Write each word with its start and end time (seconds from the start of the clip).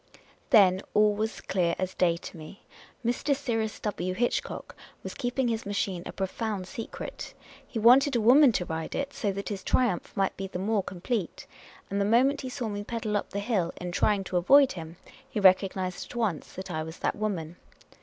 Then 0.49 0.81
all 0.95 1.13
was 1.13 1.41
clear 1.41 1.75
as 1.77 1.93
day 1.93 2.17
to 2.17 2.35
me. 2.35 2.63
Mr. 3.05 3.35
Cyrus 3.35 3.79
W. 3.81 4.15
Hitch 4.15 4.41
cock 4.41 4.75
was 5.03 5.13
keeping 5.13 5.47
his 5.47 5.63
machine 5.63 6.01
a 6.07 6.11
profound 6.11 6.67
secret; 6.67 7.35
he 7.67 7.77
wanted 7.77 8.15
a 8.15 8.19
woman 8.19 8.51
to 8.53 8.65
ride 8.65 8.95
it, 8.95 9.13
so 9.13 9.31
that 9.33 9.49
his 9.49 9.63
triumph 9.63 10.11
might 10.17 10.35
be 10.35 10.47
the 10.47 10.57
more 10.57 10.81
com 10.81 11.01
plete; 11.01 11.45
and 11.91 12.01
the 12.01 12.05
moment 12.05 12.41
he 12.41 12.49
saw 12.49 12.67
me 12.67 12.83
pedal 12.83 13.15
up 13.15 13.29
the 13.29 13.37
hill, 13.39 13.71
in 13.79 13.91
trying 13.91 14.23
to 14.23 14.37
avoid 14.37 14.71
him, 14.71 14.97
he 15.29 15.39
recognised 15.39 16.07
at 16.11 16.15
once 16.15 16.53
that 16.53 16.71
I 16.71 16.81
was 16.81 16.97
that 16.97 17.15
woman. 17.15 17.57